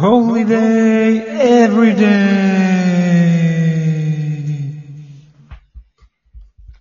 [0.00, 1.20] Holiday
[1.66, 2.00] Everyday!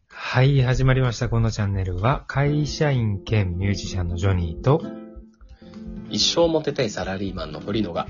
[0.07, 1.27] はい、始まりました。
[1.27, 4.81] このチャンネルは、会社員兼ミュージシャンのジョニーと、
[6.09, 8.07] 一生モテたいサラリーマンの堀野が、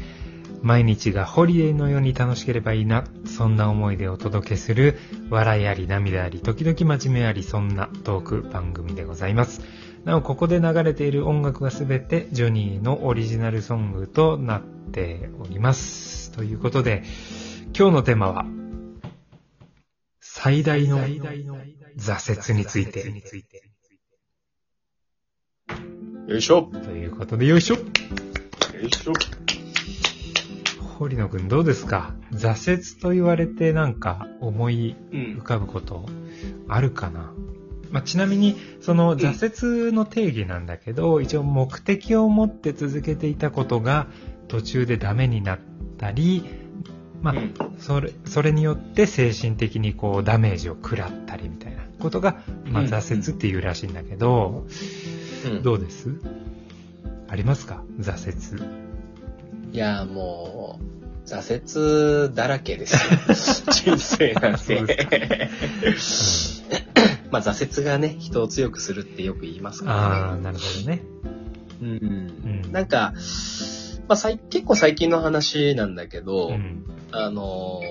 [0.62, 5.00] 毎日がホリデーのように楽しければいいな、そんな思いでお届けする、
[5.32, 9.62] 笑いあり涙あり、時々真面目あり、そんなトーク番組でございます。
[10.10, 16.32] なお、ここで流れている音楽はすべて、ジョニーのオリジナルソングとなっております。
[16.32, 17.04] ということで、
[17.78, 18.48] 今日のテーマは、
[20.20, 23.06] 最大の挫折について。
[26.28, 27.82] よいしょということで、よいしょよ
[28.82, 29.14] いしょ
[30.98, 32.16] 堀野くんどうですか？
[32.32, 35.20] 挫折と言われてなんか思いうん。
[35.40, 36.08] 浮かぶこと
[36.68, 37.32] あるかな、
[37.92, 44.08] まあ、ちなみにその挫折の定義なんだけど、一応目的を持って続けていたことが
[44.48, 45.60] 途中でダメになっ
[45.98, 46.44] たり、
[47.22, 47.54] まあうん。
[47.80, 52.88] それそれによって精神的にこうダメージを食らったりみたいなことが、まあ、うん。
[52.90, 54.66] 挫折っていうらしいんだけど、
[55.46, 55.64] うん。
[55.64, 56.10] どうです？
[57.28, 57.84] ありますか？
[58.00, 58.64] 挫折。
[59.72, 63.00] いや、もう、挫折だらけですよ。
[63.72, 65.50] 人生なんて。
[67.32, 70.42] まあ、挫折がね、人を強くするってよく言いますああ、からね。
[70.42, 71.02] なるほどね。
[71.82, 73.14] うんうんなんか、
[74.08, 76.84] まあ、結構最近の話なんだけど、うん。
[77.12, 77.82] あの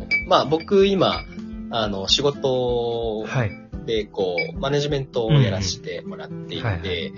[0.00, 1.20] ーまあ、僕今、
[1.70, 3.52] あの、仕事はい。
[3.86, 7.12] で、こう、マネジメントをやらせてもらっていて、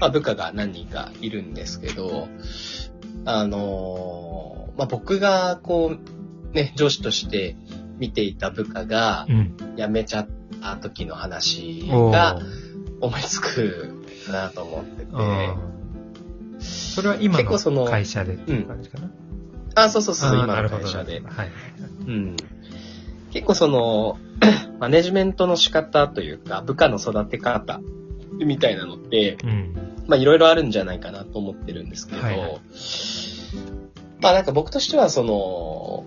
[0.00, 2.28] まあ、部下が何人かいるんですけど、
[3.24, 5.94] あのーまあ、僕が、こ
[6.52, 7.54] う、ね、上司として
[7.98, 9.54] 見ていた部下がうん。
[9.76, 10.28] 辞めちゃっ
[10.62, 13.94] た時の話おがー思いつく
[14.26, 19.10] かなと思ってて、あーそれは今結構そのの会社でっていう感じかな？
[19.74, 21.50] あ、そうそうそう、今の会社ではい。
[22.06, 22.36] うん。
[23.32, 24.18] 結構その、
[24.80, 27.80] マネジメントの仕方というか、部下の育て方
[28.38, 29.74] みたいなのって、うん。
[30.06, 32.60] まあいろいろあるんじゃないかなと思ってるんですけど、はいはい
[34.20, 36.04] まあなんか僕としてはその、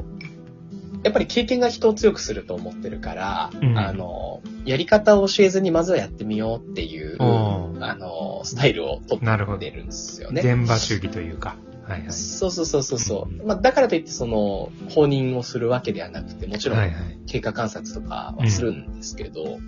[1.03, 10.41] やっぱり経験が人を強くすると思ってるから、うんあの、やり方を教えずにまずはやってみようっていう、あの、スタイルをとなるほどってるんですよね。
[10.41, 11.57] 現場主義というか。
[11.85, 12.11] はいはい。
[12.13, 16.79] そうそうそうそうまあだからといってその、放任をするわけではなくて、もちろん。
[17.27, 19.59] 経過観察とかはするんですけど、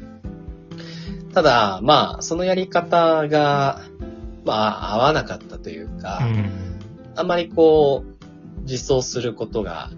[1.34, 3.82] ただ、まあ、そのやり方が、
[4.46, 6.50] まあ、合わなかったというか、うん。
[7.18, 8.15] あんまりこう、
[8.66, 9.90] 実装することが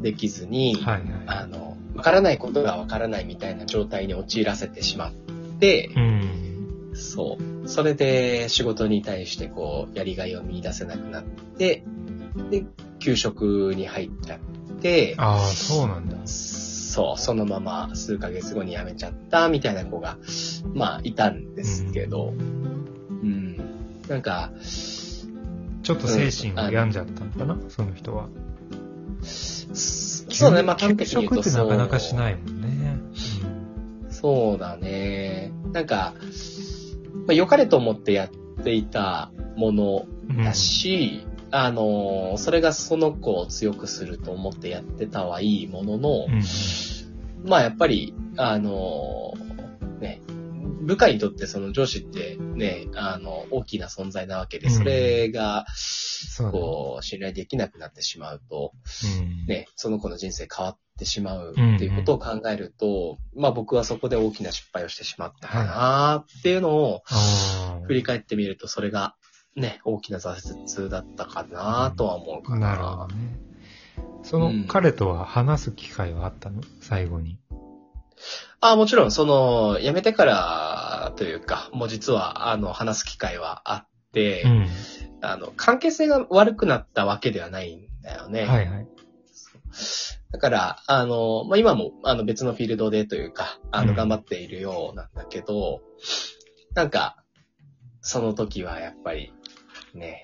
[0.00, 1.02] できずに、はいはい。
[1.26, 5.12] あの、わからないことがわからないみたいな状態に陥らせてしまっ
[5.60, 6.90] て、うん。
[6.94, 7.68] そう。
[7.68, 11.84] それで仕事に対してこう、やりがいを見出せなくなって、
[12.50, 12.64] で、
[12.98, 14.38] 給食に入っちゃっ
[14.80, 16.16] て、ああ、そうなんだ。
[16.26, 20.18] そう、そのまま数ヶ月後に辞めちゃったみたいな子が、
[20.74, 22.34] まあ、いたんですけど、
[23.10, 23.56] うん。
[24.08, 24.50] なんか、
[25.82, 28.28] ちょっと精神を病んじゃったのかな、その人は。
[29.22, 32.98] そうね、まあ、的に言うと食ってなかなかしないもんね。
[34.10, 35.52] そうだね。
[35.72, 36.14] なんか、
[37.26, 38.30] まあ、良かれと思ってやっ
[38.62, 40.44] ていたものうん。
[40.44, 46.42] だし、あの、それがその子を強くすると思ってやってたはいいものの、うん。
[47.48, 49.34] まあやっぱり、あの、
[50.00, 50.20] ね、
[50.82, 55.64] 部下にとってその上司ってね、あの、大きな存在なわけで、うんそれが。
[56.50, 58.72] こう、信頼できなくなってしまうと、
[59.20, 59.46] うん。
[59.46, 69.14] ね、その子の人生変わってしまうってうんいうことを考えると、まあ僕はそこで大きな失敗をしてしまったかなっていうのをあ振り返ってみると、それが
[69.56, 72.58] ね、大きな挫折だったかなとは思うかあ。
[72.58, 72.68] な。
[72.70, 73.38] なるほどね。
[74.22, 76.60] そのうん彼とは話す機会はあったの？
[76.80, 77.38] 最後に。
[78.64, 84.68] あもちろん、その、辞めてからというか、もう実は、あの、話す機会はあって、うん。
[85.20, 88.44] あの、関係性が悪くなったわけではないんだよね。
[88.44, 88.88] はいはい。
[90.30, 95.82] だから、あの、まあ、今も、あの、別のフィールドでというか、あの、うん頑張っているようなんだけど、
[96.74, 97.16] なんか、
[98.00, 99.34] その時はやっぱり、
[99.92, 100.22] ね、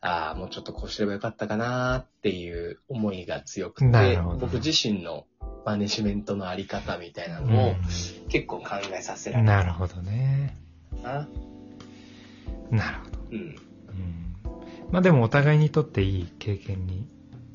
[0.00, 5.24] ああ、もうちょっとこうすればよかったかなっていう思いが強くて僕自身の
[5.64, 7.76] マネジメントのあり方みたいなうのをん
[8.28, 8.64] 結構考
[8.96, 10.56] えさせられたなるほどね。
[11.02, 11.28] な。
[12.70, 13.18] なるほど。
[13.30, 13.38] うん。
[13.38, 13.56] うん
[14.90, 17.06] まあでもお互いにとっていい経験に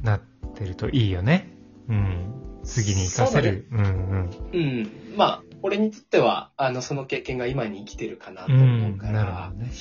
[0.04, 0.22] なっ
[0.56, 1.54] てるといいよね。
[1.88, 2.34] うん。
[2.64, 3.68] 次に活かせる。
[3.72, 4.30] うんうん。
[4.52, 4.92] うん。
[5.16, 9.72] まあ、俺にとっては、あの、その経験が今に生きてるかなとう思うんかなるほらど、ね。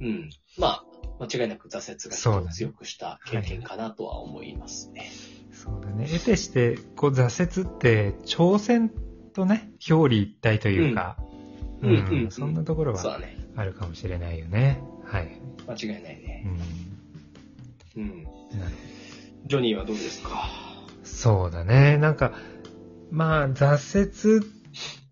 [0.00, 0.30] うん。
[0.56, 0.84] まあ、
[1.20, 5.10] 間違いなく挫折が強くした経験かなとは思いますね。
[5.62, 6.06] そうだね。
[6.06, 8.90] 得てして、こう挫折って、挑戦
[9.32, 11.16] とね、表裏一体というか、
[11.82, 13.20] うんうんうんそんなところは。
[13.56, 14.82] あるかもしれないよね。
[15.04, 15.40] はい。
[15.66, 16.46] 間違いないね。
[17.96, 18.02] うん。
[18.02, 18.22] うん。
[18.58, 18.72] なる
[19.46, 20.48] ジョニーはどうですか？
[21.04, 21.96] そうだね。
[21.98, 22.32] なんか、
[23.10, 24.48] まあ、挫折っ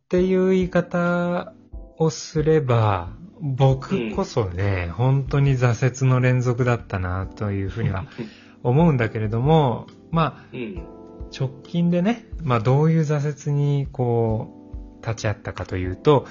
[0.09, 1.55] ていう言い方
[1.99, 3.11] をすれば、
[3.41, 8.07] 僕こそね、本当に挫折の連続だったなというふうには
[8.63, 10.83] 思うんだけれども、まあ、うん。
[11.37, 14.71] 直近でね、まあどういう挫折にこ
[15.03, 16.27] う、立ち会ったかというと、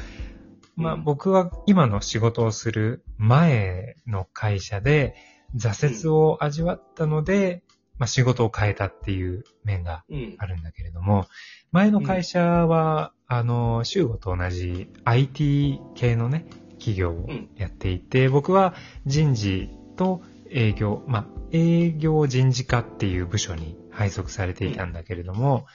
[0.75, 5.15] まあうん僕は今の仕事をする前の会社で
[5.55, 7.63] 挫折を味わったので、
[7.99, 10.45] まあ仕事を変えたっていう面がうんあ。
[10.45, 11.27] るんだけれども、
[11.71, 16.45] 前の会社は、あの、修吾と同じ IT 系のね、
[16.79, 17.27] 企業を
[17.57, 18.73] やっていて、僕は
[19.05, 20.21] 人事と
[20.53, 25.65] 営業、まあ、営業人事課っていう部署に配属されていたんだけれども、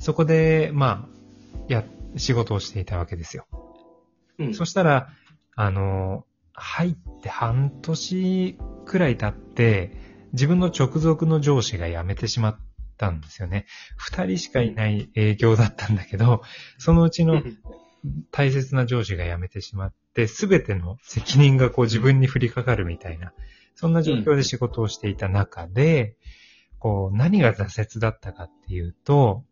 [0.00, 1.20] そこで、まあ、
[1.68, 1.84] や、
[2.16, 3.46] 仕事をしていたわけですよ。
[4.38, 4.54] うん。
[4.54, 5.08] そしたら、
[5.54, 9.92] あの、入って半年くらい経って、
[10.32, 12.58] 自分の直属の上司が辞めてしまっ
[12.96, 13.66] たんですよね。
[13.96, 16.42] 二人しかいない営業だったんだけど、
[16.78, 17.42] そのうちの
[18.30, 23.32] 大切な上司が辞めてしまって、すべての責任がこう自分に降りかかるみたいな、
[23.80, 26.14] そんな状況で仕事をしていた中で、
[26.78, 29.42] こう何が挫折だったかっていうと、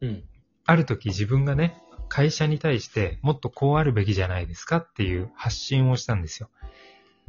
[0.00, 0.22] うん。
[0.64, 1.76] ある時自分がね、
[2.08, 6.50] 会社に対してもっとこうあるべきじゃないですかっていう発信をしたんですよ。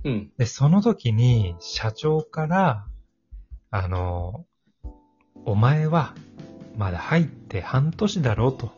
[0.03, 0.31] うん。
[0.37, 2.85] で、その時に社長から、
[3.71, 4.45] あの、
[5.45, 6.13] お前は
[6.77, 8.71] まだ入って半年だろうと。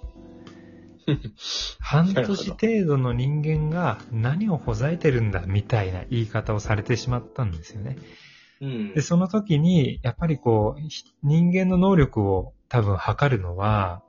[1.79, 7.97] 半年程度の人間が何をほざいてるんだみたいな言い方をされてしまったんですよね。
[8.61, 9.01] うんで、。
[9.01, 14.03] その時に、やっぱりこう、ひ人間の能力を多分測るのは、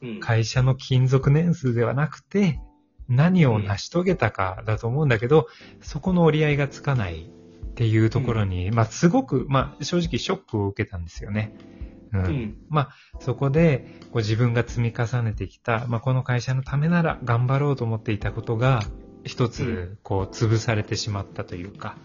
[0.00, 0.20] うん。
[0.20, 2.60] 会社の勤続年数ではなくて、
[3.08, 5.46] 何を成し遂げたかだと思うんだけど、
[5.80, 11.54] そこの折り合いがつかないっていうところに、まあすごく、まあ正直ショックを受けたんですよね。
[12.12, 12.24] うん。
[12.26, 12.56] うん。
[12.68, 18.82] まあそこでこう自分が積み重ねてきた、まあこの会社のためなら頑張ろうと思っていたことが、
[19.24, 21.96] 一うつこう潰されてしまったというか、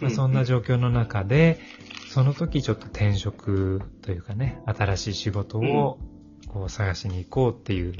[0.00, 1.60] まあ、うんそんな状況の中で、
[2.08, 5.98] その時ちょっと転職というかね、新しい仕事を
[6.48, 7.94] こう探しに行こうっていう、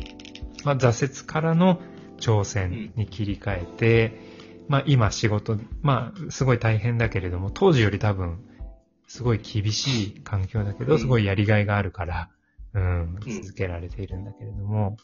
[0.65, 1.81] まあ、挫折からの
[2.19, 4.21] 挑戦に切り替えて、
[4.69, 8.39] まあ今仕事、まあすごい大変だけれども、当時より多分
[9.07, 12.31] すごい厳しい環境だけど、うんすごいやりがいがあるから、
[12.75, 14.97] うん、うん続けられているんだけれども、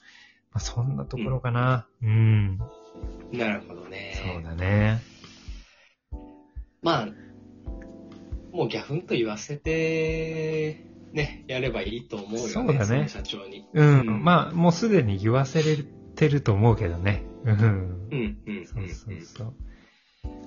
[0.53, 1.87] まあそんなところかな。
[2.03, 2.59] うん、
[3.33, 4.15] なるほどね。
[4.33, 5.03] そうだね。
[6.83, 7.09] まあ、
[8.53, 12.49] もうギャフンと言わせて、ね、やればいいと思うよね。
[12.49, 13.67] そうだねの社長に。
[13.73, 15.85] うん、うんまあもうすでに言わせれ
[16.15, 17.25] てると思うけどね。
[17.45, 18.09] うん。
[18.11, 19.55] うん、うん、そうそうそう。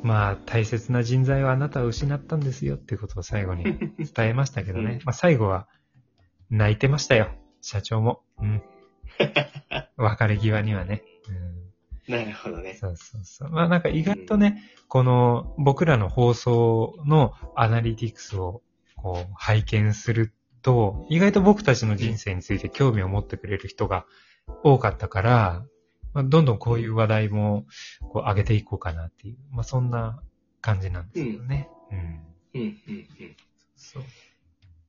[0.04, 3.64] まあ、大切な人材をあなたは失ったんですよっていうことを最後に
[4.14, 4.94] 伝えましたけどね。
[4.94, 5.68] うんまあ、最後は
[6.50, 7.32] 泣いてましたよ。
[7.62, 8.24] 社長も。
[8.40, 8.64] うん。
[9.98, 11.04] 別れ際にはね。
[12.08, 12.16] うん。
[12.16, 12.74] なるほどね。
[12.74, 13.50] そうそうそう。
[13.50, 18.62] まあなんか意外とね、この僕らの放送のアナリティクスを
[18.96, 24.06] こう拝見すると、意外と僕たちの人生について興味を持ってくれる人が
[24.64, 25.66] 多かったから、
[26.14, 27.66] まあ、どんどんこういう話題も
[28.02, 30.22] こう上げていこうかなっていう、まあそんな
[30.62, 31.70] 感じなんですけどね。
[31.92, 31.98] うん。
[32.54, 33.08] うん、うん、うん。
[33.76, 34.04] そう。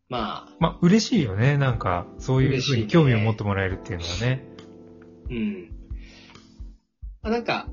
[0.08, 1.56] まあ、まあ嬉しいよね。
[1.56, 4.44] なんか、そういうふうに興味を持ってもらえるっていうのはね。
[5.30, 5.72] うん。
[7.22, 7.68] まあ、なんか、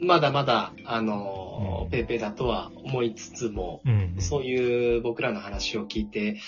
[0.00, 4.16] まだまだ、あのーうんペーペーだとは思いつつも、うん。
[4.18, 6.38] そういう僕らの話を聞いて、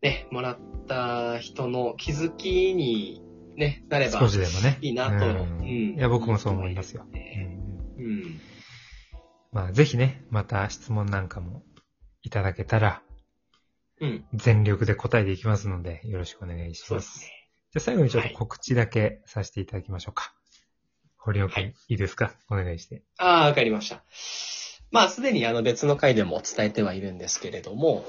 [0.00, 3.22] ね、もらった人の気づきに、
[3.56, 4.78] ね、なれば少しでもね。
[4.80, 5.26] いいなと。
[5.26, 5.64] ううんん。
[5.96, 7.06] いや、僕もそう思いますよ。
[7.12, 8.40] ううんうん。
[9.52, 11.62] まあ、ぜひね、また質問なんかも
[12.22, 13.02] いただけたら、
[14.00, 14.24] うん。
[14.34, 16.86] 全力で答えていきますので、よろしくお願いしま。
[16.86, 17.30] そうですすね。
[17.72, 20.34] じゃあ最後にちょっとはい告知だけさせていただきましょうか。
[21.16, 22.34] 堀尾君、はいい、いですか？
[22.50, 23.02] お願いして。
[23.18, 24.04] ああ、わかりました。
[24.92, 28.04] まあ、すでにあの別の回でも伝えてはいるんですけれども、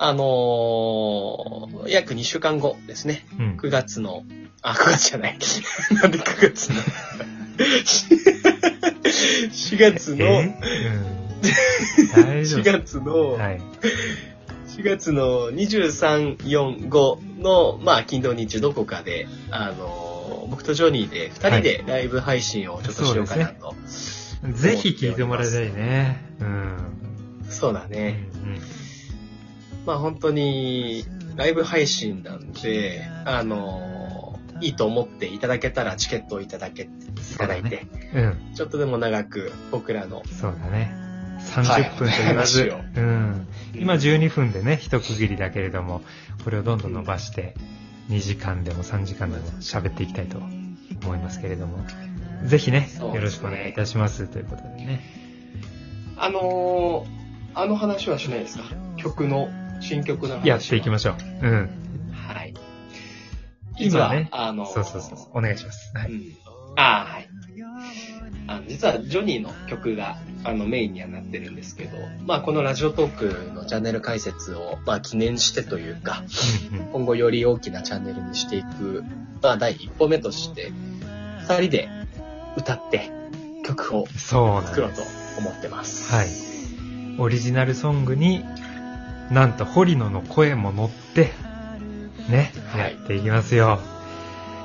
[0.00, 3.26] あのー約2週間後ですね。
[3.38, 3.56] うん。
[3.56, 4.22] 9月の、
[4.62, 5.38] あ、9月じゃない。
[5.90, 6.76] なんで9月の
[9.50, 10.44] ?4 月の、え？
[12.14, 12.62] うん、大丈4夫。
[12.78, 13.60] 月の、はい。
[14.76, 20.08] 4月の23、4、5の、まあ、金土日どこかで、あのー
[20.50, 23.74] 僕とジョニーで2人でライブ配信をちょっとしようかなと。
[24.54, 26.24] ぜひ聞いてもらいたいね。
[26.40, 26.76] うん。
[27.50, 28.24] そうだうんね。
[29.88, 31.04] まあ本当に、
[31.36, 36.88] ライブ配信なんで、あの、いいと思っていただけたらチケットをいただけ、い
[37.38, 38.24] ただいて、うん。
[38.24, 38.54] うん。
[38.54, 40.92] ちょっとでも長く僕らの、そうだね。
[41.40, 43.46] 30分と言わず、はいうん。
[43.74, 46.02] 今12分でね、一区切りだけれども、
[46.44, 47.54] これをどんどん伸ばして、
[48.10, 51.78] 2時間でも3時間でも喋っていきたいと思いますけれども、
[52.44, 55.00] ぜひねよろしくお願いいたしますということでね。
[56.18, 57.18] あのー
[57.54, 58.64] あの話はしないですか？
[58.96, 59.48] 曲の、
[59.80, 60.46] 新曲の話は。
[60.46, 61.46] やっていきましょう。
[61.46, 61.70] うん。
[62.12, 62.54] はい。
[63.78, 65.38] 今ね実はあのーそうそうそう。
[65.38, 65.92] お願いします。
[65.94, 66.12] はい。
[66.12, 66.22] うん。
[66.76, 67.28] ああ、はい。
[68.46, 76.22] あの、実はジョニーの曲が、あの、メインにはなってるんですけど、まあ、このラジオトークのチャンネル解説を、まあ、記念してというか、
[76.92, 79.04] 今後より大きなチャンネルにしていく、
[79.42, 80.72] まあ、第一歩目として、
[81.42, 81.88] 二人で
[82.56, 83.10] 歌って
[83.64, 84.34] 曲を作
[84.80, 85.02] ろうと。
[85.38, 86.12] 思ってます。
[86.12, 86.28] はい。
[87.18, 88.44] オリジナルソングに、
[89.30, 91.32] なんと、堀野の声も乗って、
[92.28, 93.80] ね、はいやっていきますよ。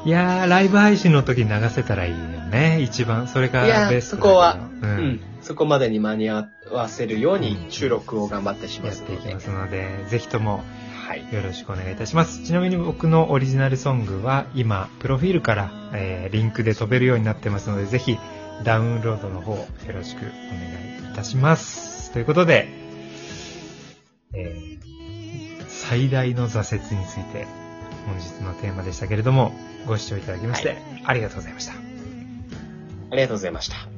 [0.05, 3.27] いやー、ライブ配信の時に流せたらいいよね、一番。
[3.27, 4.85] それがベストそこはう。
[4.85, 5.19] うんん。
[5.41, 9.17] そこまでに間に合わせるように収録を頑張ってしまやっすので。
[9.17, 10.63] ていきますので、ぜひとも
[11.07, 11.33] はい。
[11.33, 12.43] よろしくお願いいたします。
[12.43, 18.17] ちなみに僕のオリジナルソングは今、プロフィールから、えーリンクで飛べるようになってますので、ぜひ
[18.63, 22.11] ダウンロードの方よろしくお願いいたします。
[22.11, 22.82] ということで、
[24.33, 24.93] えー
[25.73, 27.45] 最大の挫折について
[28.05, 29.53] 本日のテーマでしたけれども、
[29.85, 31.73] ご視聴いただきまして、はいありがとうございました。
[31.73, 33.92] ありがとうございました。